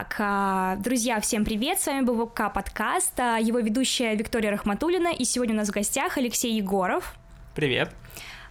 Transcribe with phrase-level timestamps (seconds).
[0.00, 5.24] Так, а, друзья, всем привет, с вами БВК подкаст, а, его ведущая Виктория Рахматулина, и
[5.24, 7.16] сегодня у нас в гостях Алексей Егоров.
[7.54, 7.90] Привет.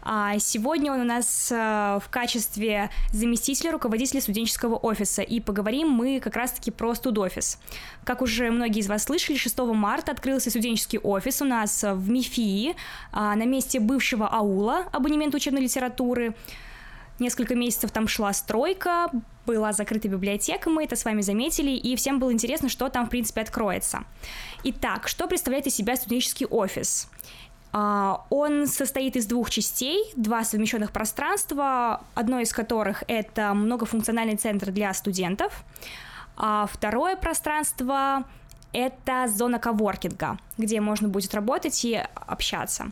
[0.04, 6.36] А, сегодня он у нас в качестве заместителя руководителя студенческого офиса, и поговорим мы как
[6.36, 7.58] раз-таки про студофис.
[8.04, 12.76] Как уже многие из вас слышали, 6 марта открылся студенческий офис у нас в МИФИ,
[13.12, 16.36] на месте бывшего аула, абонемент учебной литературы.
[17.18, 19.10] Несколько месяцев там шла стройка,
[19.50, 23.10] была закрыта библиотека, мы это с вами заметили, и всем было интересно, что там, в
[23.10, 24.04] принципе, откроется.
[24.64, 27.10] Итак, что представляет из себя студенческий офис?
[27.72, 34.70] А, он состоит из двух частей, два совмещенных пространства, одно из которых это многофункциональный центр
[34.70, 35.64] для студентов,
[36.38, 38.26] а второе пространство
[38.72, 42.92] это зона коворкинга, где можно будет работать и общаться.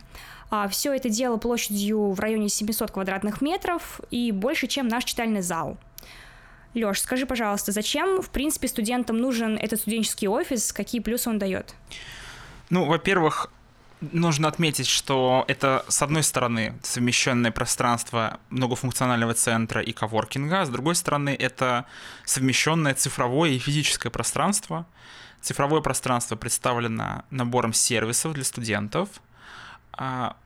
[0.50, 5.42] А, Все это дело площадью в районе 700 квадратных метров и больше, чем наш читальный
[5.42, 5.76] зал.
[6.74, 11.74] Лёш, скажи, пожалуйста, зачем, в принципе, студентам нужен этот студенческий офис, какие плюсы он дает?
[12.70, 13.50] Ну, во-первых,
[14.00, 20.68] нужно отметить, что это, с одной стороны, совмещенное пространство многофункционального центра и коворкинга, а с
[20.68, 21.86] другой стороны, это
[22.24, 24.86] совмещенное цифровое и физическое пространство.
[25.40, 29.08] Цифровое пространство представлено набором сервисов для студентов–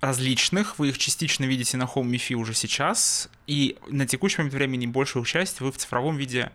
[0.01, 0.79] различных.
[0.79, 3.29] Вы их частично видите на Home MIFI уже сейчас.
[3.47, 6.53] И на текущий момент времени большую часть вы в цифровом виде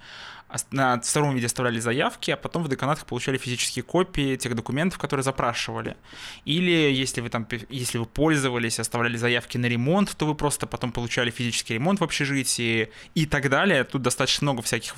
[0.71, 5.23] на втором виде оставляли заявки, а потом в деканатах получали физические копии тех документов, которые
[5.23, 5.97] запрашивали.
[6.45, 10.91] Или если вы там, если вы пользовались, оставляли заявки на ремонт, то вы просто потом
[10.91, 13.83] получали физический ремонт в общежитии и так далее.
[13.83, 14.95] Тут достаточно много всяких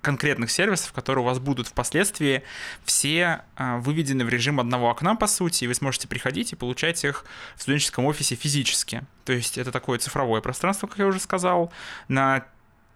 [0.00, 2.42] конкретных сервисов, которые у вас будут впоследствии,
[2.84, 7.04] все а, выведены в режим одного окна, по сути, и вы сможете приходить и получать
[7.04, 7.24] их
[7.56, 9.02] в студенческом офисе физически.
[9.24, 11.72] То есть это такое цифровое пространство, как я уже сказал.
[12.08, 12.46] На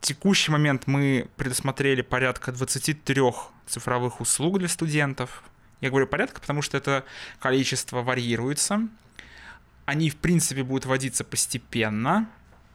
[0.00, 3.22] текущий момент мы предусмотрели порядка 23
[3.66, 5.42] цифровых услуг для студентов.
[5.80, 7.04] Я говорю порядка, потому что это
[7.38, 8.88] количество варьируется.
[9.84, 12.28] Они, в принципе, будут вводиться постепенно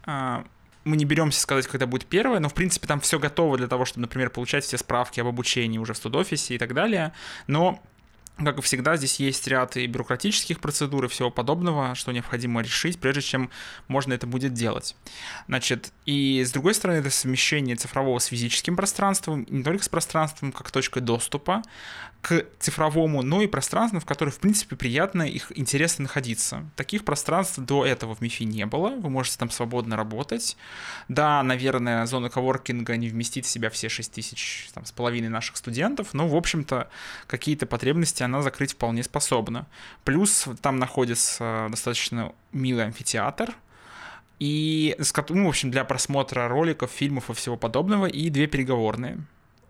[0.03, 0.45] а,
[0.83, 3.85] мы не беремся сказать, когда будет первое, но в принципе там все готово для того,
[3.85, 7.13] чтобы, например, получать все справки об обучении уже в студофисе и так далее.
[7.47, 7.81] Но
[8.45, 12.99] как и всегда, здесь есть ряд и бюрократических процедур и всего подобного, что необходимо решить,
[12.99, 13.49] прежде чем
[13.87, 14.95] можно это будет делать.
[15.47, 20.51] Значит, и с другой стороны, это совмещение цифрового с физическим пространством, не только с пространством
[20.51, 21.63] как точкой доступа
[22.21, 26.69] к цифровому, но и пространством, в котором, в принципе, приятно их интересно находиться.
[26.75, 30.57] Таких пространств до этого в МИФИ не было, вы можете там свободно работать.
[31.07, 35.55] Да, наверное, зона коворкинга не вместит в себя все 6 тысяч там, с половиной наших
[35.55, 36.89] студентов, но, в общем-то,
[37.27, 39.67] какие-то потребности она закрыть вполне способна.
[40.03, 43.55] Плюс там находится достаточно милый амфитеатр,
[44.39, 44.95] и,
[45.29, 49.19] ну, в общем, для просмотра роликов, фильмов и всего подобного, и две переговорные.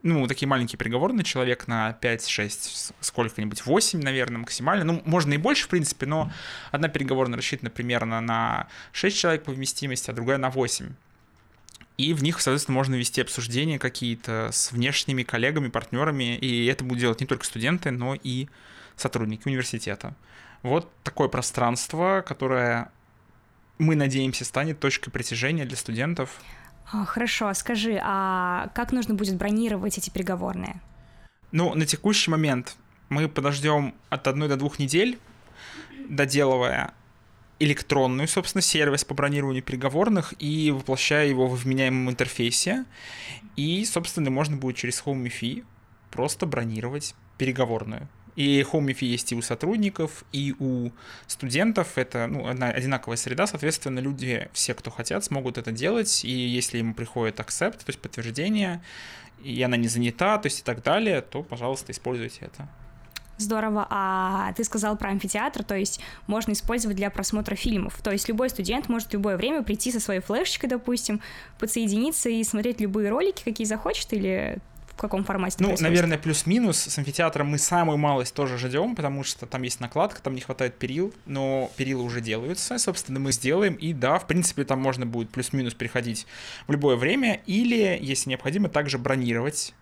[0.04, 4.86] Ну, такие маленькие переговорные, человек на 5-6, сколько-нибудь, 8, наверное, максимально.
[4.86, 6.32] Ну, можно и больше, в принципе, но
[6.72, 10.94] одна переговорная рассчитана примерно на 6 человек по вместимости, а другая на 8
[12.00, 17.02] и в них, соответственно, можно вести обсуждения какие-то с внешними коллегами, партнерами, и это будут
[17.02, 18.48] делать не только студенты, но и
[18.96, 20.16] сотрудники университета.
[20.64, 22.90] Вот такое пространство, которое
[23.80, 26.40] мы надеемся станет точкой притяжения для студентов.
[26.90, 30.80] А, хорошо, скажи, а как нужно будет бронировать эти переговорные?
[31.52, 32.78] Ну, на текущий момент
[33.10, 35.20] мы подождем от одной до двух недель,
[36.08, 36.94] доделывая
[37.60, 42.86] электронную, собственно, сервис по бронированию переговорных и воплощая его в вменяемом интерфейсе.
[43.56, 45.66] И, собственно, можно будет через Home MiFi
[46.10, 48.08] просто бронировать переговорную.
[48.36, 50.92] И Home MiFi есть и у сотрудников, и у
[51.28, 51.98] студентов.
[51.98, 56.24] Это ну, одна одинаковая среда, соответственно, люди, все, кто хотят, смогут это делать.
[56.24, 58.82] И если ему приходит accept, то есть подтверждение,
[59.44, 62.70] и она не занята, то есть и так далее, то, пожалуйста, используйте это.
[63.40, 63.88] Здорово.
[63.90, 67.98] А ты сказал про амфитеатр, то есть можно использовать для просмотра фильмов.
[68.04, 71.22] То есть любой студент может в любое время прийти со своей флешечкой, допустим,
[71.58, 74.60] подсоединиться и смотреть любые ролики, какие захочет, или
[74.92, 75.56] в каком формате?
[75.60, 76.78] Ну, наверное, плюс-минус.
[76.78, 80.78] С амфитеатром мы самую малость тоже ждем, потому что там есть накладка, там не хватает
[80.78, 85.30] перил, но перила уже делаются, собственно, мы сделаем, и да, в принципе, там можно будет
[85.30, 86.28] плюс-минус переходить
[86.68, 89.74] в любое время, или, если необходимо, также бронировать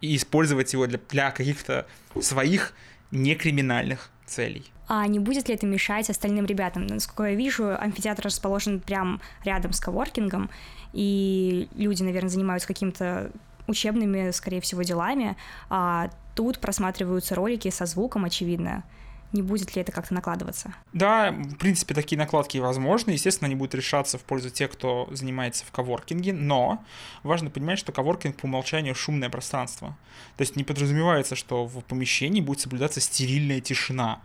[0.00, 1.86] и использовать его для, для каких-то
[2.20, 2.74] своих
[3.16, 4.64] некриминальных целей.
[4.88, 6.86] А не будет ли это мешать остальным ребятам?
[6.86, 10.48] Насколько я вижу, амфитеатр расположен прямо рядом с коворкингом,
[10.92, 13.32] и люди, наверное, занимаются какими-то
[13.66, 15.36] учебными, скорее всего, делами,
[15.68, 18.84] а тут просматриваются ролики со звуком, очевидно.
[19.32, 20.74] Не будет ли это как-то накладываться?
[20.92, 23.10] Да, в принципе, такие накладки возможны.
[23.10, 26.84] Естественно, они будут решаться в пользу тех, кто занимается в коворкинге, но
[27.22, 29.96] важно понимать, что коворкинг по умолчанию шумное пространство.
[30.36, 34.20] То есть не подразумевается, что в помещении будет соблюдаться стерильная тишина.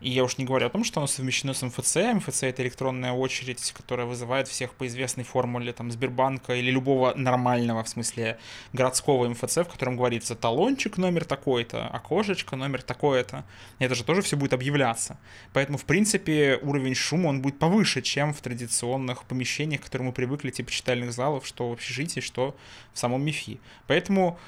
[0.00, 1.96] И я уж не говорю о том, что оно совмещено с МФЦ.
[1.96, 7.82] МФЦ— это электронная очередь, которая вызывает всех по известной формуле там, Сбербанка или любого нормального,
[7.82, 8.38] в смысле
[8.74, 13.44] городского МФЦ, в котором говорится талончик номер такой-то, окошечко номер такое-то.
[13.78, 15.18] Это же тоже все будет объявляться.
[15.54, 20.12] Поэтому, в принципе, уровень шума, он будет повыше, чем в традиционных помещениях, к которым мы
[20.12, 22.54] привыкли, типа читальных залов, что в общежитии, что
[22.92, 23.60] в самом МИФИ.
[23.86, 24.38] Поэтому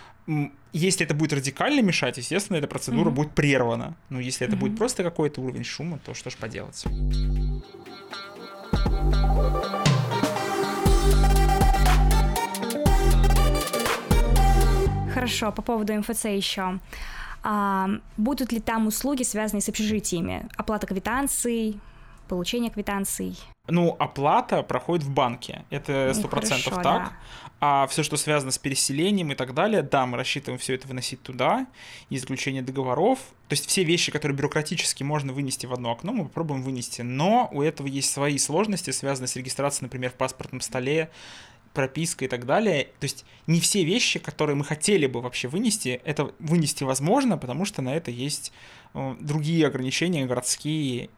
[0.73, 3.15] если это будет радикально мешать, естественно, эта процедура mm-hmm.
[3.15, 3.97] будет прервана.
[4.11, 4.61] Но если это mm-hmm.
[4.61, 6.85] будет просто какой-то уровень шума, то что ж поделать.
[15.15, 16.79] Хорошо, по поводу МФЦ еще.
[17.43, 20.47] А, будут ли там услуги, связанные с общежитиями?
[20.57, 21.81] Оплата квитанций,
[22.29, 23.37] получение квитанций?
[23.67, 25.65] Ну, оплата проходит в банке.
[25.71, 26.85] Это сто процентов так.
[26.85, 27.13] Да.
[27.61, 31.23] А все, что связано с переселением и так далее, да, мы рассчитываем все это выносить
[31.23, 31.67] туда,
[32.09, 33.19] и заключение договоров.
[33.49, 37.03] То есть все вещи, которые бюрократически можно вынести в одно окно, мы попробуем вынести.
[37.03, 41.11] Но у этого есть свои сложности, связанные с регистрацией, например, в паспортном столе,
[41.75, 42.85] прописка и так далее.
[43.01, 47.65] То есть не все вещи, которые мы хотели бы вообще вынести, это вынести возможно, потому
[47.65, 48.53] что на это есть
[48.95, 51.11] э, другие ограничения городские,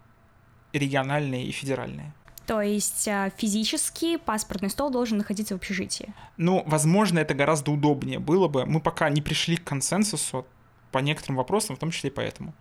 [0.72, 2.12] региональные и федеральные.
[2.46, 6.12] То есть а, физически паспортный стол должен находиться в общежитии.
[6.37, 8.67] Ну, возможно, это гораздо удобнее было бы.
[8.67, 10.46] Мы пока не пришли к консенсусу
[10.90, 12.52] по некоторым вопросам, в том числе и поэтому.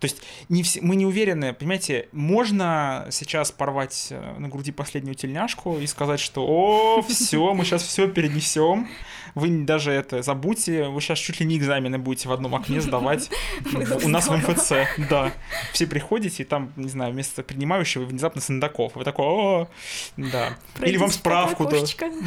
[0.00, 5.14] То есть не все, мы не уверены, понимаете, можно сейчас порвать э, на груди последнюю
[5.14, 8.88] тельняшку и сказать, что о, все, мы сейчас все перенесем,
[9.34, 13.30] вы даже это забудьте, вы сейчас чуть ли не экзамены будете в одном окне сдавать
[14.04, 14.72] у нас в МФЦ,
[15.08, 15.32] да.
[15.72, 18.94] Все приходите, и там, не знаю, вместо принимающего внезапно Сандаков.
[18.94, 19.68] Вы такой, о,
[20.16, 20.56] да.
[20.80, 21.64] Или вам справку.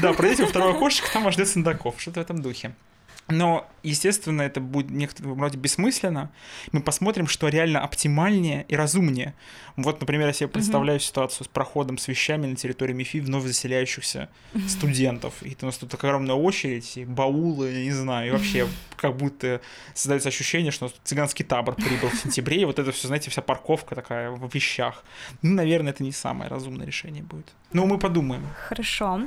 [0.02, 2.74] Да, пройдите во второе окошечко, там вас ждет Сандаков, что-то в этом духе.
[3.30, 6.30] Но, естественно, это будет некоторым роде бессмысленно.
[6.72, 9.34] Мы посмотрим, что реально оптимальнее и разумнее.
[9.78, 11.04] Вот, например, я себе представляю угу.
[11.04, 14.30] ситуацию с проходом с вещами на территории МИФИ вновь заселяющихся
[14.68, 15.36] студентов.
[15.42, 18.68] И у нас тут такая огромная очередь, и баулы, я не знаю, и вообще
[18.98, 19.62] как будто
[19.94, 23.96] создается ощущение, что цыганский табор прибыл в сентябре, и вот это все, знаете, вся парковка
[23.96, 25.04] такая в вещах.
[25.42, 27.54] Ну, наверное, это не самое разумное решение будет.
[27.74, 28.48] Но мы подумаем.
[28.68, 29.22] Хорошо.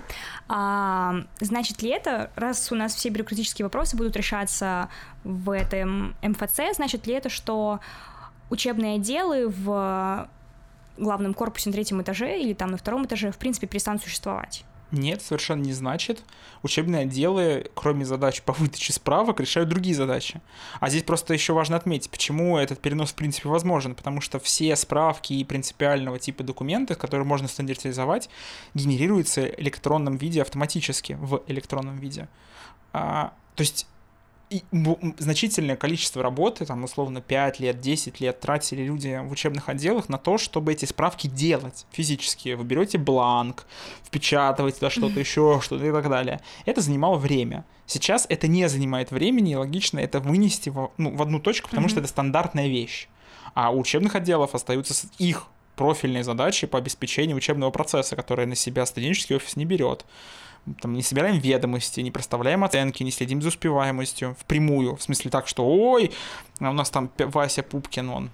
[0.48, 4.88] А, значит ли это, раз у нас все бюрократические вопросы будут решаться
[5.22, 7.80] в этом МФЦ, значит ли это, что
[8.50, 10.28] учебные отделы в
[10.96, 14.64] главном корпусе на третьем этаже или там на втором этаже, в принципе, перестанут существовать?
[14.92, 16.22] Нет, совершенно не значит.
[16.62, 20.40] Учебные отделы, кроме задач по выдаче справок, решают другие задачи.
[20.78, 23.96] А здесь просто еще важно отметить, почему этот перенос в принципе возможен.
[23.96, 28.30] Потому что все справки и принципиального типа документы, которые можно стандартизовать,
[28.74, 32.28] генерируются в электронном виде автоматически, в электронном виде.
[33.56, 33.86] То есть
[34.48, 34.62] и
[35.18, 40.18] значительное количество работы, там, условно, 5 лет, 10 лет тратили люди в учебных отделах на
[40.18, 42.54] то, чтобы эти справки делать физически.
[42.54, 43.66] Вы берете бланк,
[44.04, 46.40] впечатываете туда что-то еще, что-то и так далее.
[46.64, 47.64] Это занимало время.
[47.86, 51.88] Сейчас это не занимает времени, и логично это вынести в, ну, в одну точку, потому
[51.88, 51.90] mm-hmm.
[51.90, 53.08] что это стандартная вещь.
[53.54, 58.86] А у учебных отделов остаются их профильные задачи по обеспечению учебного процесса, которые на себя
[58.86, 60.04] студенческий офис не берет
[60.80, 64.96] там, не собираем ведомости, не проставляем оценки, не следим за успеваемостью впрямую.
[64.96, 66.12] В смысле так, что ой,
[66.60, 68.30] а у нас там Вася Пупкин, он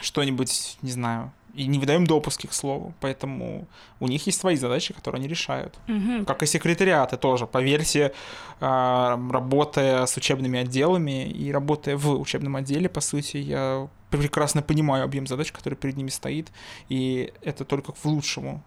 [0.00, 2.94] что-нибудь, не знаю, и не выдаем допуски, к слову.
[3.00, 3.66] Поэтому
[4.00, 5.78] у них есть свои задачи, которые они решают.
[5.88, 6.24] Угу.
[6.26, 7.46] Как и секретариаты тоже.
[7.46, 8.12] Поверьте,
[8.60, 15.04] а, работая с учебными отделами и работая в учебном отделе, по сути, я прекрасно понимаю
[15.04, 16.52] объем задач, который перед ними стоит,
[16.88, 18.62] и это только к лучшему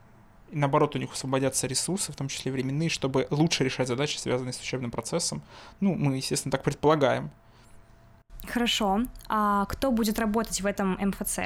[0.51, 4.53] и наоборот, у них освободятся ресурсы, в том числе временные, чтобы лучше решать задачи, связанные
[4.53, 5.41] с учебным процессом.
[5.79, 7.29] Ну, мы, естественно, так предполагаем.
[8.47, 9.01] Хорошо.
[9.27, 11.39] А кто будет работать в этом МФЦ?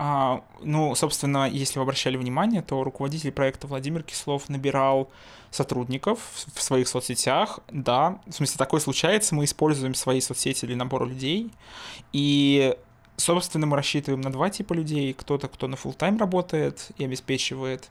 [0.00, 5.10] А, ну, собственно, если вы обращали внимание, то руководитель проекта Владимир Кислов набирал
[5.50, 6.20] сотрудников
[6.54, 7.58] в своих соцсетях.
[7.68, 11.50] Да, в смысле, такое случается, мы используем свои соцсети для набора людей.
[12.12, 12.76] И
[13.18, 15.12] Собственно, мы рассчитываем на два типа людей.
[15.12, 17.90] Кто-то, кто на full тайм работает и обеспечивает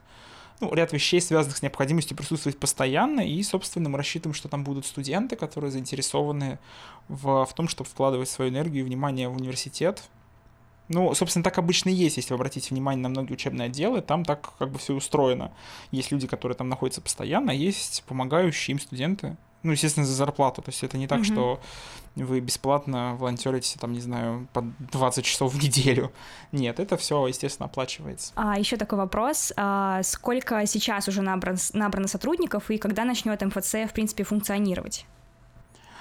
[0.60, 4.86] ну, ряд вещей, связанных с необходимостью присутствовать постоянно, и, собственно, мы рассчитываем, что там будут
[4.86, 6.58] студенты, которые заинтересованы
[7.08, 10.02] в, в том, чтобы вкладывать свою энергию и внимание в университет.
[10.88, 14.24] Ну, собственно, так обычно и есть, если вы обратите внимание на многие учебные отделы, там
[14.24, 15.52] так как бы все устроено.
[15.90, 20.62] Есть люди, которые там находятся постоянно, есть помогающие им студенты, Ну, естественно, за зарплату.
[20.62, 21.32] То есть это не так, mm-hmm.
[21.32, 21.60] что
[22.14, 26.12] вы бесплатно волонтерите, там, не знаю, по 20 часов в неделю.
[26.52, 28.32] Нет, это все, естественно, оплачивается.
[28.36, 29.52] А еще такой вопрос.
[29.56, 35.06] А сколько сейчас уже набран, набрано сотрудников и когда начнет МФЦ, в принципе, функционировать?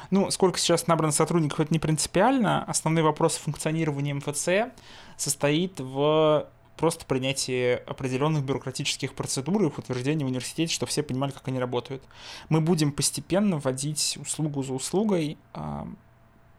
[0.09, 2.63] Ну, сколько сейчас набрано сотрудников, это не принципиально.
[2.63, 4.73] Основной вопрос функционирования МФЦ
[5.17, 11.31] состоит в просто принятии определенных бюрократических процедур и их утверждения в университете, чтобы все понимали,
[11.31, 12.03] как они работают.
[12.49, 15.87] Мы будем постепенно вводить услугу за услугой а,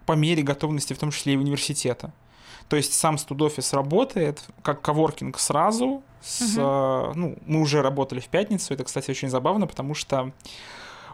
[0.04, 2.12] по мере готовности, в том числе и университета.
[2.68, 6.02] То есть сам студофис работает как коворкинг сразу.
[6.20, 7.18] С, угу.
[7.18, 8.74] ну, мы уже работали в пятницу.
[8.74, 10.32] Это, кстати, очень забавно, потому что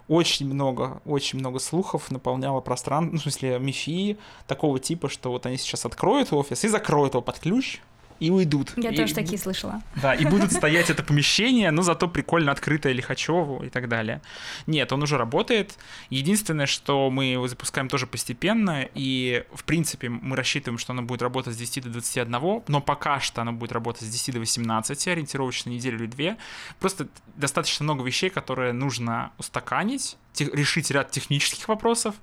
[0.08, 5.46] очень много, очень много слухов наполняло пространство, ну, в смысле, мифии такого типа, что вот
[5.46, 7.80] они сейчас откроют офис и закроют его под ключ,
[8.20, 8.72] и уйдут.
[8.76, 9.82] Я и, тоже такие слышала.
[9.96, 14.20] Да, и будут стоять это помещение, но зато прикольно открытое Лихачеву и так далее.
[14.66, 15.76] Нет, он уже работает.
[16.10, 21.22] Единственное, что мы его запускаем тоже постепенно, и, в принципе, мы рассчитываем, что оно будет
[21.22, 25.08] работать с 10 до 21, но пока что оно будет работать с 10 до 18,
[25.08, 26.36] ориентировочно неделю или две.
[26.80, 32.14] Просто достаточно много вещей, которые нужно устаканить, решить ряд технических вопросов,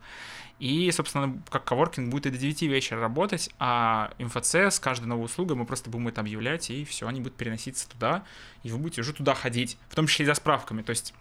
[0.61, 5.25] и, собственно, как коворкинг будет и до 9 вечера работать, а МФЦ с каждой новой
[5.25, 8.23] услугой мы просто будем это объявлять, и все, они будут переноситься туда,
[8.61, 10.83] и вы будете уже туда ходить, в том числе и за справками.
[10.83, 11.15] То есть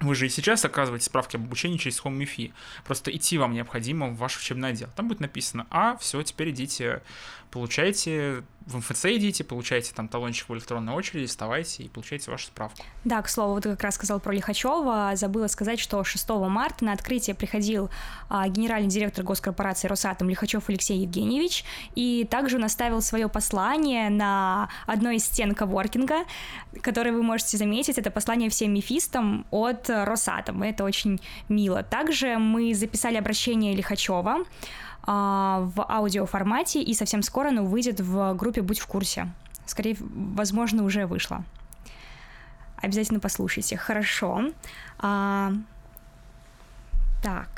[0.00, 2.52] вы же и сейчас оказываете справки об обучении через Home MIFI.
[2.84, 4.88] Просто идти вам необходимо в ваш учебный отдел.
[4.96, 7.00] Там будет написано, а, все, теперь идите,
[7.52, 12.78] получайте в МФЦ идите, получайте там талончик в электронной очереди, вставайте и получайте вашу справку.
[13.04, 16.92] Да, к слову, вот как раз сказал про Лихачева, забыла сказать, что 6 марта на
[16.92, 17.90] открытие приходил
[18.28, 21.64] а, генеральный директор госкорпорации Росатом Лихачев Алексей Евгеньевич,
[21.94, 26.24] и также он оставил свое послание на одной из стен коворкинга,
[26.82, 31.82] которое вы можете заметить, это послание всем мифистам от Росатом, это очень мило.
[31.82, 34.44] Также мы записали обращение Лихачева,
[35.06, 39.32] в аудиоформате, и совсем скоро оно выйдет в группе «Будь в курсе».
[39.66, 41.44] Скорее, возможно, уже вышло.
[42.76, 43.76] Обязательно послушайте.
[43.76, 44.52] Хорошо.
[44.98, 45.52] А,
[47.22, 47.48] так.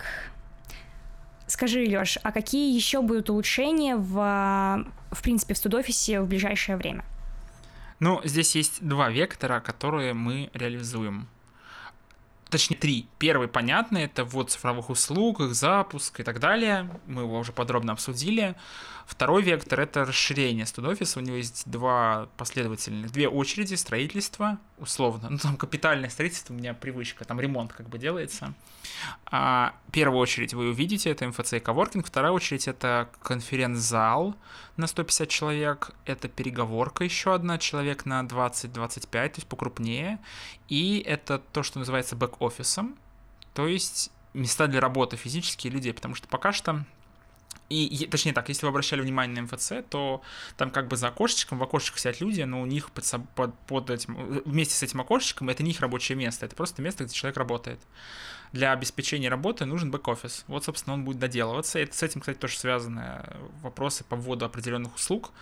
[1.46, 7.04] Скажи, Лёш, а какие еще будут улучшения в, в принципе, в студофисе в ближайшее время?
[8.00, 11.28] Ну, здесь есть два вектора, которые мы реализуем
[12.52, 13.08] точнее три.
[13.18, 16.88] Первый, понятный, это вот цифровых услуг, их запуск и так далее.
[17.06, 18.54] Мы его уже подробно обсудили.
[19.06, 21.18] Второй вектор— это расширение студофиса.
[21.18, 25.28] У него есть два последовательных, две очереди строительства, условно.
[25.30, 28.52] Ну, там капитальное строительство, у меня привычка, там ремонт как бы делается.
[29.26, 32.06] А, первая очередь вы увидите, это МФЦ и коворкинг.
[32.06, 34.36] Вторая очередь— это конференц-зал
[34.76, 35.90] на 150 человек.
[36.04, 40.18] Это переговорка еще одна, человек на 20-25, то есть покрупнее.
[40.68, 42.96] И это то, что называется бэк-офисом,
[43.54, 46.84] то есть места для работы физические людей, потому что пока что
[47.72, 50.22] и, точнее так, если вы обращали внимание на МФЦ, то
[50.56, 53.90] там как бы за окошечком, в окошечках сидят люди, но у них под, под, под
[53.90, 57.36] этим, вместе с этим окошечком это не их рабочее место, это просто место, где человек
[57.36, 57.80] работает.
[58.52, 60.44] Для обеспечения работы нужен бэк-офис.
[60.46, 61.78] Вот, собственно, он будет доделываться.
[61.78, 63.24] Это, с этим, кстати, тоже связаны
[63.62, 65.32] вопросы по вводу определенных услуг.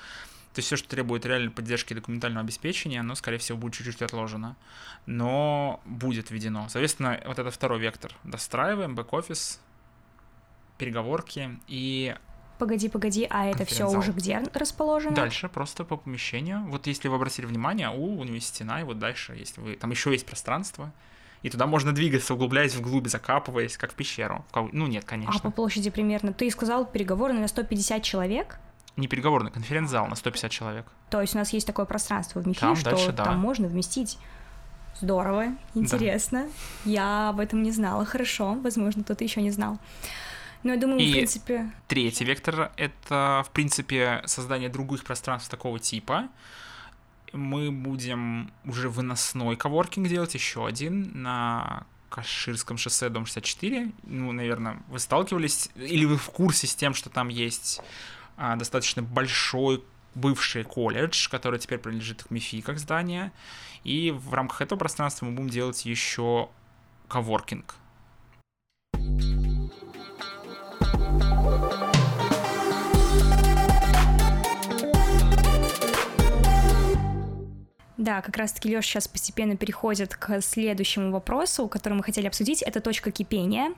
[0.55, 4.57] То есть все, что требует реальной поддержки документального обеспечения, оно, скорее всего, будет чуть-чуть отложено.
[5.07, 6.69] Но будет введено.
[6.69, 8.13] Соответственно, вот это второй вектор.
[8.25, 9.61] Достраиваем бэк-офис,
[10.81, 12.17] переговорки и
[12.59, 15.15] Погоди, погоди, а это все уже где расположено?
[15.15, 16.67] Дальше просто по помещению.
[16.69, 19.77] Вот если вы обратили внимание, у, у него есть стена, и вот дальше есть вы.
[19.77, 20.93] Там еще есть пространство.
[21.43, 24.45] И туда можно двигаться, углубляясь вглубь, закапываясь, как в пещеру.
[24.73, 25.35] Ну, нет, конечно.
[25.35, 26.35] А по площади примерно?
[26.35, 28.59] Ты сказал переговорный на 150 человек?
[28.97, 30.85] Не переговорный, конференц-зал на 150 человек.
[31.09, 33.25] То есть у нас есть такое пространство в МИФИ, там что дальше, да.
[33.25, 34.19] там можно вместить
[35.01, 36.47] Здорово, интересно.
[36.85, 36.91] Да.
[36.91, 38.05] Я об этом не знала.
[38.05, 39.79] Хорошо, возможно, кто-то еще не знал.
[40.63, 41.71] Ну, я думаю, и в принципе...
[41.89, 46.29] третий вектор— это, в принципе, создание других пространств такого типа.
[47.33, 53.93] Мы будем уже выносной коворкинг делать, еще один на Каширском шоссе, дом 64.
[54.03, 57.81] Ну, наверное, вы сталкивались, или вы в курсе с тем, что там есть
[58.37, 59.83] а, достаточно большой
[60.15, 63.33] бывший колледж, который теперь принадлежит к МИФИ как здание.
[63.85, 66.51] И в рамках этого пространства мы будем делать еще
[67.09, 67.77] коворкинг.
[78.01, 82.63] Да, как раз-таки Леша сейчас постепенно переходит к следующему вопросу, который мы хотели обсудить.
[82.63, 83.75] Это точка кипения.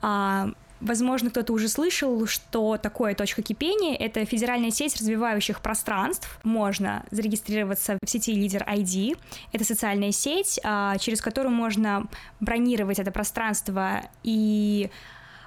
[0.00, 3.96] А, Возможно, кто-то уже слышал, что такое точка кипения.
[3.96, 6.38] Это федеральная сеть развивающих пространств.
[6.44, 9.18] Можно зарегистрироваться в сети Лидер ID.
[9.50, 12.06] Это социальная сеть, а, через которую можно
[12.38, 14.88] бронировать это пространство и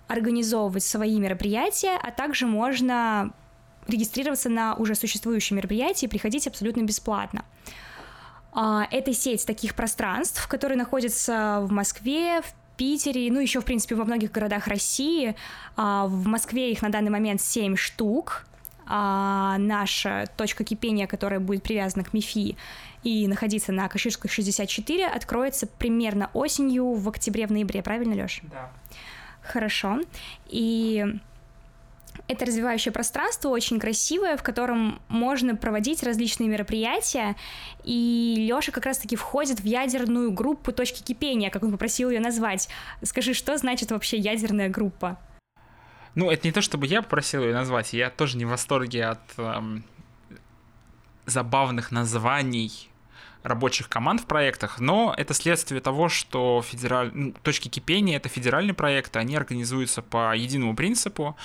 [0.09, 3.31] организовывать свои мероприятия, а также можно
[3.87, 7.45] регистрироваться на уже существующие мероприятия и приходить абсолютно бесплатно.
[8.53, 13.95] А, это сеть таких пространств, которые находятся в Москве, в Питере, ну еще, в принципе,
[13.95, 15.35] во многих городах России.
[15.75, 18.45] А, в Москве их на данный момент 7 штук.
[18.93, 22.57] А наша точка кипения, которая будет привязана к МИФИ
[23.03, 28.41] и находиться на Каширской 64, откроется примерно осенью, в октябре, в ноябре, правильно, Лёш?
[28.43, 28.69] Да.
[29.41, 29.99] Хорошо.
[30.47, 31.05] И
[32.31, 37.35] это развивающее пространство, очень красивое, в котором можно проводить различные мероприятия,
[37.83, 42.69] и Лёша как раз-таки входит в ядерную группу точки кипения, как он попросил ее назвать.
[43.03, 45.19] Скажи, что значит вообще ядерная группа?
[46.15, 49.21] Ну, это не то, чтобы я попросил ее назвать, я тоже не в восторге от
[49.37, 49.83] эм,
[51.25, 52.90] забавных названий
[53.43, 57.11] рабочих команд в проектах, но это следствие того, что федераль...
[57.13, 61.35] Ну, точки кипения— это федеральные проекты, они организуются по единому принципу.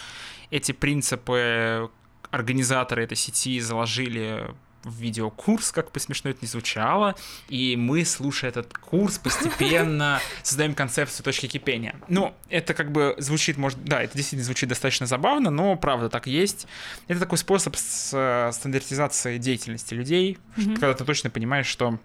[0.50, 1.90] Эти принципы
[2.30, 4.54] организаторы этой сети заложили
[4.88, 7.14] видеокурс, как бы смешно это ни звучало,
[7.48, 11.96] и мы, слушая этот курс, постепенно создаем концепцию точки кипения.
[12.08, 16.26] Ну, это как бы звучит, может, да, это действительно звучит достаточно забавно, но правда так
[16.26, 16.66] есть.
[17.08, 20.74] Это такой способ с стандартизации деятельности людей, mm-hmm.
[20.74, 21.98] когда ты точно понимаешь, что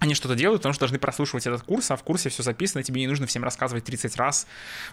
[0.00, 3.02] они что-то делают, потому что должны прослушивать этот курс, а в курсе все записано, тебе
[3.02, 4.46] не нужно всем рассказывать 30 раз,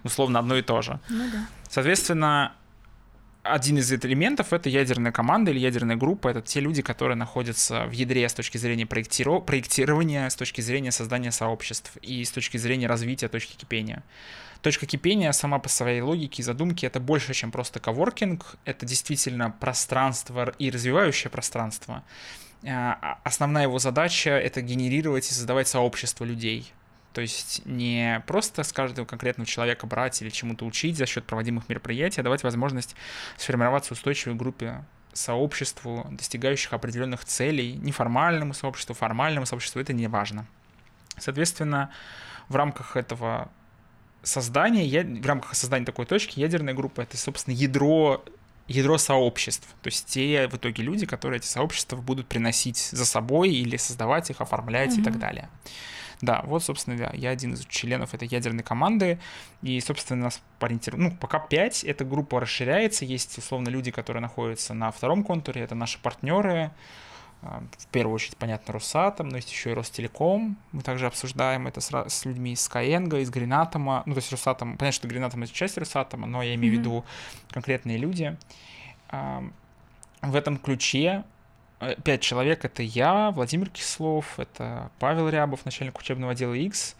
[0.04, 1.00] условно, одно и то же.
[1.08, 1.48] Ну да.
[1.70, 2.54] Соответственно,
[3.48, 6.30] один из элементов— это ядерная команда или ядерная группа.
[6.30, 9.46] Это те люди, которые находятся в ядре с точки зрения проектиров...
[9.46, 14.04] проектирования, с точки зрения создания сообществ и с точки зрения развития точки кипения.
[14.62, 18.58] Точка кипения сама по своей логике и задумке это больше, чем просто коворкинг.
[18.66, 22.04] Это действительно пространство и развивающее пространство.
[22.66, 26.74] А, основная его задача— это генерировать и создавать сообщество людей.
[27.18, 31.68] То есть не просто с каждого конкретного человека брать или чему-то учить за счет проводимых
[31.68, 32.96] мероприятий, а давать возможность
[33.38, 40.46] сформироваться устойчивой группе сообществу, достигающих определенных целей, неформальному сообществу, формальному сообществу, это не важно.
[41.18, 41.90] Соответственно,
[42.50, 43.50] в рамках этого
[44.22, 48.24] создания, в рамках создания такой точки, ядерная группа— это, собственно, ядро
[48.68, 53.50] ядро сообществ, то есть те в итоге люди, которые эти сообщества будут приносить за собой
[53.50, 55.02] или создавать их, оформлять mm-hmm.
[55.02, 55.50] и так далее.
[56.22, 59.20] Да, вот, собственно, да, я один из членов этой ядерной команды,
[59.62, 64.74] и, собственно, нас ориентировано, ну, пока 5, эта группа расширяется, есть, условно, люди, которые находятся
[64.74, 66.72] на втором контуре, это наши партнеры,
[67.44, 70.58] а, в первую очередь, понятно, Росатом, но есть еще и Ростелеком.
[70.72, 74.02] Мы также обсуждаем это с, с людьми из Skyeng, из Гринатома.
[74.08, 76.78] Ну, то есть Росатом, понятно, что Гринатом это часть Росатома, но я имею mm-hmm.
[76.78, 77.06] в виду
[77.52, 78.36] конкретные люди.
[79.12, 81.24] В этом ключе
[82.04, 82.66] пять человек.
[82.66, 86.96] Это я, Владимир Кислов, это Павел Рябов, начальник учебного отдела X,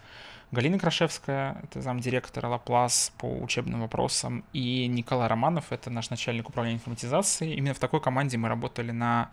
[0.50, 6.76] Галина Крашевская, это замдиректора Лаплас по учебным вопросам, и Николай Романов, это наш начальник управления
[6.76, 7.54] информатизацией.
[7.54, 9.30] Именно в такой команде мы работали на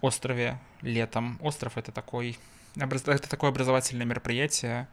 [0.00, 1.38] острове летом.
[1.40, 2.38] Остров— это такой,
[2.76, 4.86] это такое образовательное мероприятие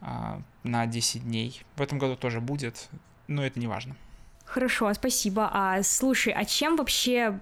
[0.00, 1.62] а, на 10 дней.
[1.76, 2.88] В этом году тоже будет,
[3.26, 3.96] но это не важно.
[4.44, 5.50] Хорошо, спасибо.
[5.52, 7.40] А слушай, а чем вообще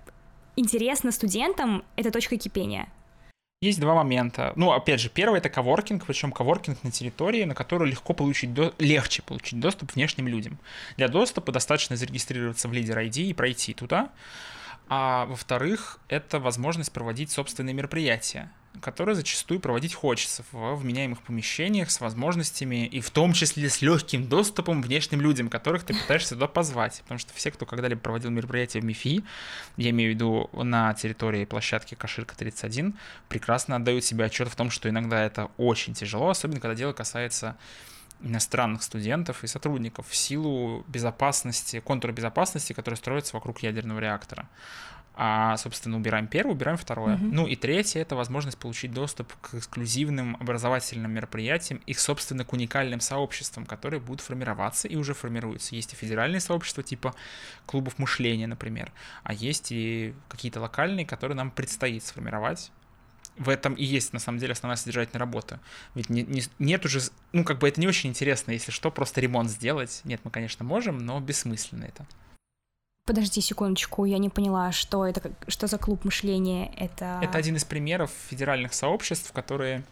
[0.56, 2.88] интересно студентам, это точка кипения?
[3.62, 4.52] Есть два момента.
[4.56, 8.74] Ну, опять же, первый это коворкинг, причем коворкинг на территории, на которую легко получить до...
[8.80, 10.58] легче получить доступ внешним людям.
[10.96, 14.10] Для доступа достаточно зарегистрироваться в лидер ID и пройти туда.
[14.88, 22.00] А во-вторых, это возможность проводить собственные мероприятия которые зачастую проводить хочется в вменяемых помещениях с
[22.00, 27.00] возможностями и в том числе с легким доступом внешним людям, которых ты пытаешься туда позвать.
[27.02, 29.24] Потому что все, кто когда-либо проводил мероприятие в МИФИ,
[29.76, 32.94] я имею в виду на территории площадки Каширка 31,
[33.28, 37.56] прекрасно отдают себе отчет в том, что иногда это очень тяжело, особенно когда дело касается
[38.22, 44.48] иностранных студентов и сотрудников в силу безопасности, контура безопасности, который строится вокруг ядерного реактора.
[45.14, 47.16] А, собственно, убираем первое, убираем второе.
[47.16, 47.30] Mm-hmm.
[47.32, 53.00] Ну и третье— это возможность получить доступ к эксклюзивным образовательным мероприятиям, их, собственно, к уникальным
[53.00, 55.74] сообществам, которые будут формироваться и уже формируются.
[55.74, 57.14] Есть и федеральные сообщества типа
[57.66, 58.90] клубов мышления, например,
[59.22, 62.72] а есть и какие-то локальные, которые нам предстоит сформировать.
[63.36, 65.60] В этом и есть, на самом деле, основная содержательная работа.
[65.94, 67.00] Ведь не, не, нет уже...
[67.32, 70.02] Ну, как бы это не очень интересно, если что, просто ремонт сделать.
[70.04, 72.06] Нет, мы, конечно, можем, но бессмысленно это.
[73.04, 77.18] Подожди секундочку, я не поняла, что это, что за клуб мышления, это...
[77.20, 79.82] Это один из примеров федеральных сообществ, которые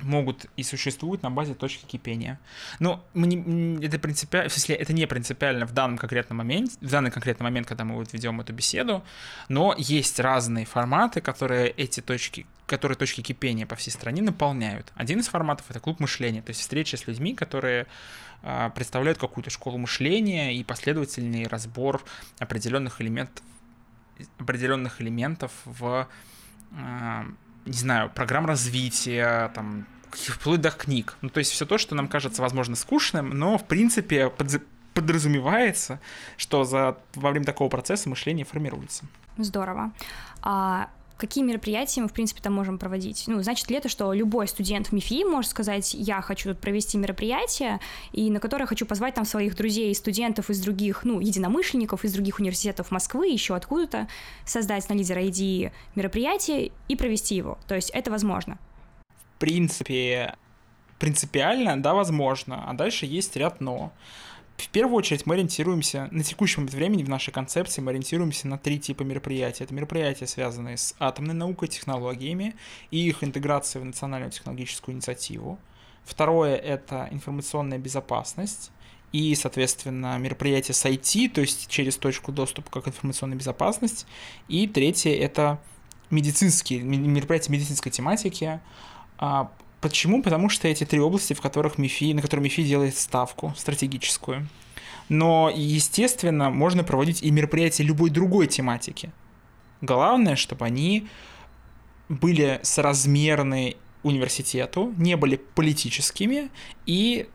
[0.00, 2.38] могут и существуют на базе точки кипения.
[2.78, 6.90] Но мы не, это принципиально, в смысле, это не принципиально в данном конкретном моменте, в
[6.90, 9.02] данный конкретный момент, когда мы вот ведем эту беседу,
[9.48, 14.92] но есть разные форматы, которые эти точки, которые точки кипения по всей стране наполняют.
[14.94, 17.86] Один из форматов это клуб мышления, то есть встреча с людьми, которые
[18.42, 22.02] э, представляют какую-то школу мышления и последовательный разбор
[22.38, 23.44] определенных элементов
[24.38, 26.06] определенных элементов в
[26.72, 27.22] э,
[27.64, 31.16] не знаю, программ развития, там, вплоть до книг.
[31.20, 34.62] Ну, то есть все то, что нам кажется, возможно, скучным, но, в принципе, под,
[34.94, 36.00] подразумевается,
[36.36, 39.04] что за, во время такого процесса мышление формируется.
[39.38, 39.92] Здорово.
[40.42, 40.90] А
[41.22, 43.24] какие мероприятия мы, в принципе, там можем проводить?
[43.28, 46.98] Ну, значит ли это, что любой студент в МИФИ может сказать, я хочу тут провести
[46.98, 47.78] мероприятие,
[48.10, 52.40] и на которое хочу позвать там своих друзей студентов из других, ну, единомышленников из других
[52.40, 54.08] университетов Москвы, еще откуда-то,
[54.44, 57.56] создать на лидера ID мероприятие и провести его.
[57.68, 58.58] То есть это возможно.
[59.36, 60.34] В принципе,
[60.98, 63.92] принципиально, да, возможно, а дальше есть ряд «но».
[64.56, 68.58] В первую очередь мы ориентируемся, на текущий момент времени в нашей концепции мы ориентируемся на
[68.58, 69.64] три типа мероприятий.
[69.64, 72.54] Это мероприятия, связанные с атомной наукой, технологиями
[72.90, 75.58] и их интеграцией в национальную технологическую инициативу.
[76.04, 78.70] Второе— это информационная безопасность
[79.12, 84.06] и, соответственно, мероприятия с IT, то есть через точку доступа как информационная безопасность.
[84.48, 85.60] И третье— это
[86.10, 88.60] медицинские, мероприятия медицинской тематики,
[89.18, 89.50] а,
[89.82, 90.22] Почему?
[90.22, 94.48] Потому что эти три области, в которых МИФИ, на которые МИФИ делает ставку стратегическую.
[95.08, 99.10] Но, естественно, можно проводить и мероприятия любой другой тематики.
[99.80, 101.08] Главное, чтобы они
[102.08, 106.50] были соразмерны университету, не были политическими
[106.86, 107.28] и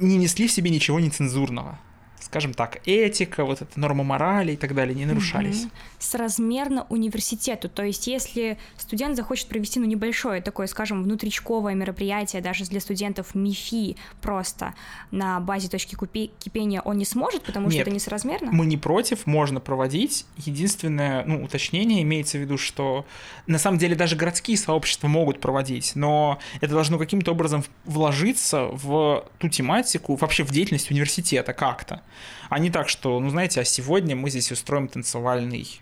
[0.00, 1.78] не несли в себе ничего нецензурного
[2.26, 5.62] скажем так, этика, вот эта норма морали и так далее не нарушались.
[5.62, 5.70] Угу.
[6.00, 7.68] Соразмерно университету.
[7.68, 13.34] То есть, если студент захочет провести ну, небольшое такое, скажем, внутричковое мероприятие даже для студентов
[13.34, 14.74] МИФИ просто
[15.12, 18.50] на базе точки купи- кипения он не сможет, потому Нет, что это несоразмерно?
[18.50, 20.26] Мы не против, можно проводить.
[20.36, 23.06] Единственное, ну, уточнение имеется в виду, что
[23.46, 29.24] на самом деле даже городские сообщества могут проводить, но это должно каким-то образом вложиться в
[29.38, 32.02] ту тематику, вообще в деятельность университета как-то.
[32.48, 35.80] А не так, что, ну, знаете, а сегодня мы здесь устроим танцевальный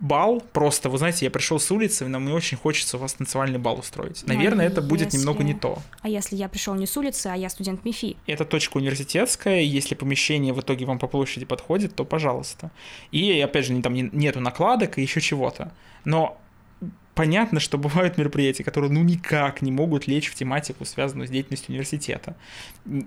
[0.00, 3.58] бал, просто, вы знаете, я пришел с улицы, но мне очень хочется у вас танцевальный
[3.58, 4.22] бал устроить.
[4.26, 5.18] Ну, Наверное, а это будет если...
[5.18, 5.78] немного не то.
[6.00, 8.16] А если я пришел не с улицы, а я студент МИФИ?
[8.26, 12.70] Это точка университетская, если помещение в итоге вам по площади подходит, то пожалуйста.
[13.12, 15.72] И, опять же, там нету накладок и еще чего-то.
[16.04, 16.40] Но
[17.20, 21.72] понятно, что бывают мероприятия, которые ну никак не могут лечь в тематику, связанную с деятельностью
[21.72, 22.34] университета.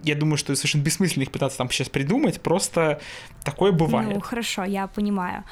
[0.04, 3.02] Я думаю, что совершенно бессмысленно их пытаться там сейчас придумать, просто
[3.44, 4.14] такое бывает.
[4.14, 5.44] Ну, хорошо, я понимаю.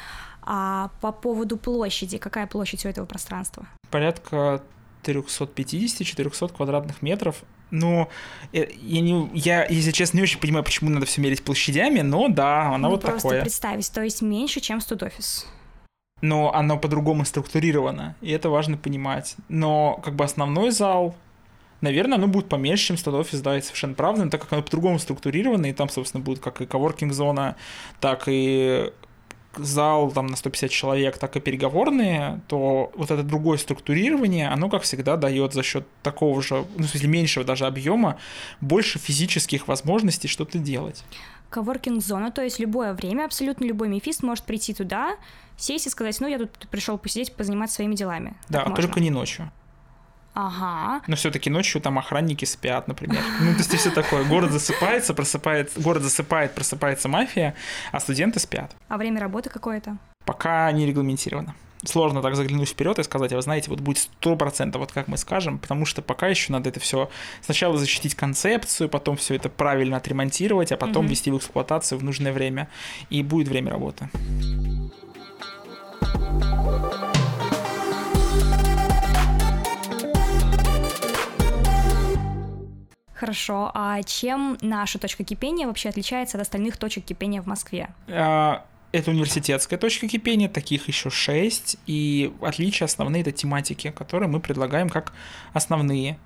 [0.44, 3.66] А по поводу площади, какая площадь у этого пространства?
[3.90, 4.62] Порядка
[5.06, 7.44] 350-400 квадратных метров.
[7.72, 8.10] Ну,
[8.52, 8.68] я,
[9.02, 12.78] не, я, если честно, не очень понимаю, почему надо все мерить площадями, но да, она
[12.78, 13.40] ну, вот просто такое.
[13.40, 15.48] просто представить, то есть меньше, чем студофис
[16.22, 19.36] но оно по-другому структурировано, и это важно понимать.
[19.50, 21.16] Но как бы основной зал,
[21.82, 24.62] наверное, оно будет поменьше, чем стад офис, да, это совершенно правда, но так как оно
[24.62, 27.56] по-другому структурировано, и там, собственно, будет как и коворкинг-зона,
[28.00, 28.92] так и
[29.58, 34.84] зал там на 150 человек, так и переговорные, то вот это другое структурирование, оно, как
[34.84, 38.18] всегда, дает за счет такого же, ну, в смысле, меньшего даже объема,
[38.62, 41.04] больше физических возможностей что-то делать.
[41.52, 45.18] Коворкинг-зона, то есть любое время, абсолютно любой мифист может прийти туда,
[45.58, 48.34] сесть и сказать, ну, я тут пришел посидеть, позаниматься своими делами.
[48.50, 49.52] Да, так только не ночью.
[50.34, 51.02] Ага.
[51.08, 53.22] Но все-таки ночью там охранники спят, например.
[53.42, 54.24] Ну, то есть все такое.
[54.24, 57.54] Город засыпается, просыпается, город засыпает, просыпается мафия,
[57.92, 58.74] а студенты спят.
[58.88, 59.98] А время работы какое-то?
[60.26, 61.54] Пока не регламентировано.
[61.84, 65.08] Сложно так заглянуть вперед и сказать, а вы знаете, вот будет сто процентов, вот как
[65.08, 67.10] мы скажем, потому что пока еще надо это все
[67.42, 71.14] сначала защитить концепцию, потом все это правильно отремонтировать, а потом угу.
[71.14, 72.70] в эксплуатацию в нужное время,
[73.10, 74.10] и будет время работы.
[83.22, 87.90] Хорошо, а чем наша точка кипения вообще отличается от остальных точек кипения в Москве?
[88.08, 94.40] А, это университетская точка кипения, таких еще шесть, и отличия основные это тематики, которые мы
[94.40, 95.14] предлагаем как
[95.54, 96.20] основные.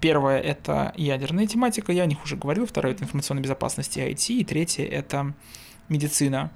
[0.00, 2.66] Первое— это ядерная тематика, я о них уже говорил.
[2.66, 4.34] Второе— это информационная безопасность и IT.
[4.34, 5.34] И третье— это
[5.88, 6.50] медицина.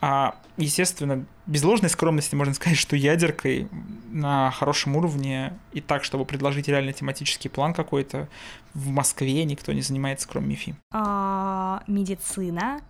[0.00, 3.68] А, естественно, без ложной скромности можно сказать, что ядеркой
[4.10, 8.28] на хорошем уровне и так, чтобы предложить реально тематический план какой-то,
[8.74, 10.74] в Москве никто не занимается, кроме МИФИ.
[10.90, 12.80] А, медицина?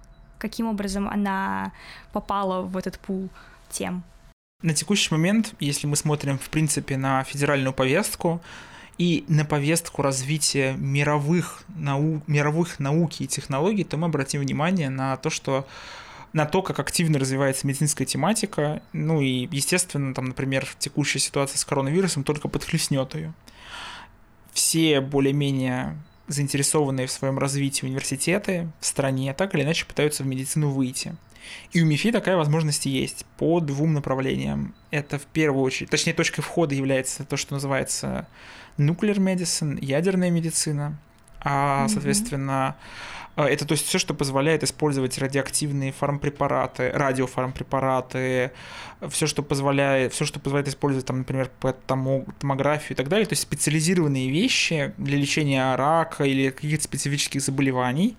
[0.43, 1.71] Каким образом она
[2.13, 3.29] попала в этот пул
[3.71, 4.03] тем?
[4.61, 8.41] На текущий момент, если мы смотрим, в принципе, на федеральную повестку,
[8.99, 12.23] и на повестку развития мировых, нау...
[12.27, 15.65] мировых науки и технологий, то мы обратим внимание на то, что
[16.33, 21.65] на то, как активно развивается медицинская тематика, ну и, естественно, там, например, текущая ситуация с
[21.65, 23.33] коронавирусом только подхлестнет ее.
[24.53, 25.97] Все более-менее
[26.33, 31.15] заинтересованные в своем развитии университеты в стране так или иначе пытаются в медицину выйти.
[31.73, 34.75] И у МИФИ такая возможность есть по двум направлениям.
[34.91, 38.27] Это в первую очередь, точнее, точкой входа является то, что называется
[38.79, 40.99] nuclear medicine, ядерная медицина,
[41.45, 42.77] а, соответственно,
[43.37, 43.45] mm-hmm.
[43.45, 48.53] это то есть все, что позволяет использовать радиоактивные фармпрепараты, радиофармпрепараты,
[49.09, 51.51] все, что позволяет, все, что позволяет использовать, там, например,
[51.87, 58.17] томографию и так далее, то есть специализированные вещи для лечения рака или каких-то специфических заболеваний.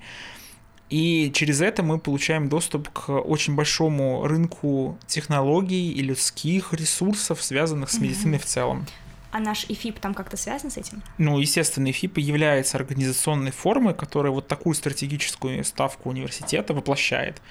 [0.89, 7.89] И через это мы получаем доступ к очень большому рынку технологий и людских ресурсов, связанных
[7.89, 8.41] с медициной mm-hmm.
[8.41, 8.85] в целом.
[9.33, 11.01] А наш ИФИП там как-то связан с этим?
[11.17, 17.41] Ну, естественно, ИФИП является организационной формой, которая вот такую стратегическую ставку университета воплощает.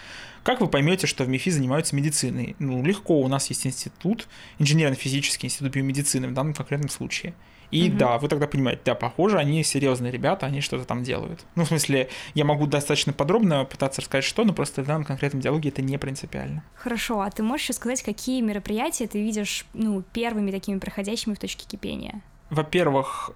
[0.44, 2.54] Как вы поймете, что в МИФИ занимаются медициной?
[2.60, 4.28] Ну, легко, у нас есть институт,
[4.60, 7.34] инженерно-физический институт биомедицины в данном конкретном случае.
[7.72, 7.98] И угу.
[7.98, 11.40] да, вы тогда понимаете, да, похоже, они серьезные ребята, они что-то там делают.
[11.56, 15.40] Ну, в смысле, я могу достаточно подробно пытаться рассказать, что, но просто в данном конкретном
[15.40, 16.62] диалоге это не принципиально.
[16.74, 21.66] Хорошо, а ты можешь сказать, какие мероприятия ты видишь, ну, первыми такими проходящими в точке
[21.66, 22.20] кипения?
[22.50, 23.30] Во-первых,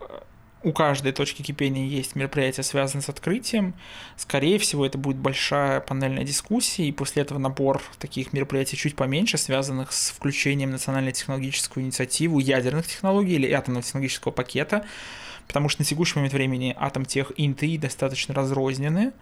[0.67, 3.75] у каждой точки кипения есть мероприятие, связанное с открытием.
[4.17, 9.39] Скорее всего, это будет большая панельная дискуссия, и после этого набор таких мероприятий чуть поменьше,
[9.39, 14.85] связанных с включением национальной технологическую инициативу ядерных технологий или атомного технологического пакета,
[15.47, 19.13] потому что на текущий момент времени атом тех и НТИ достаточно разрознены,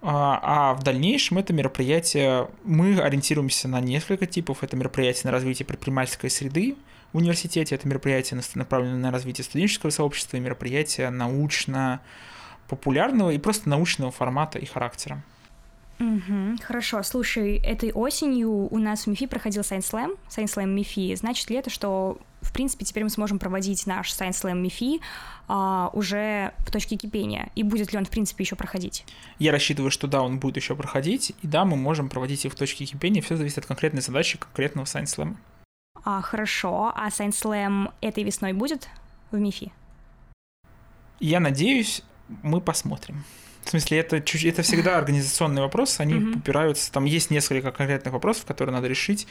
[0.00, 4.62] а, а в дальнейшем это мероприятие, мы ориентируемся на несколько типов.
[4.62, 6.76] Это мероприятие на развитие предпринимательской среды,
[7.12, 7.74] университете.
[7.74, 14.66] Это мероприятие направлено на развитие студенческого сообщества, и мероприятие научно-популярного и просто научного формата и
[14.66, 15.22] характера.
[16.00, 17.02] Угу, хорошо.
[17.02, 21.16] Слушай, этой осенью у нас в МИФИ проходил Science Slam, Science Slam МИФИ.
[21.16, 25.00] Значит ли это, что, в принципе, теперь мы сможем проводить наш Science Slam МИФИ
[25.48, 27.50] а, уже в точке кипения?
[27.56, 29.04] И будет ли он, в принципе, еще проходить?
[29.40, 32.56] Я рассчитываю, что да, он будет еще проходить, и да, мы можем проводить их в
[32.56, 33.20] точке кипения.
[33.20, 35.34] Все зависит от конкретной задачи конкретного Science Slam.
[36.04, 36.92] А, хорошо.
[36.94, 38.88] А Science Slam этой весной будет
[39.30, 39.72] в МИФИ?
[41.20, 42.02] Я надеюсь,
[42.42, 43.24] мы посмотрим.
[43.64, 46.38] В смысле, это, это всегда организационный вопрос, они mm-hmm.
[46.38, 49.26] упираются, там есть несколько конкретных вопросов, которые надо решить.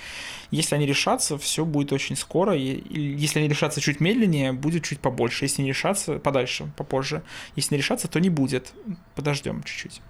[0.51, 2.55] Если они решатся, все будет очень скоро.
[2.55, 2.83] И,
[3.15, 5.45] если они решатся чуть медленнее, будет чуть побольше.
[5.45, 7.23] Если не решатся, подальше, попозже.
[7.55, 8.73] Если не решатся, то не будет.
[9.15, 10.01] Подождем чуть-чуть.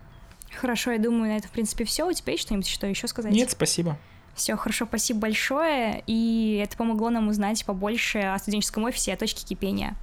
[0.59, 2.05] Хорошо, я думаю, на это, в принципе, все.
[2.05, 3.31] У тебя есть что-нибудь что еще сказать?
[3.31, 3.97] Нет, спасибо.
[4.37, 6.03] Все, хорошо, спасибо большое.
[6.05, 9.95] И это помогло нам узнать побольше о студенческом офисе и о точке кипения.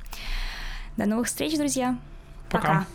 [0.97, 1.97] До новых встреч, друзья.
[2.51, 2.69] Пока.
[2.69, 2.87] Пока.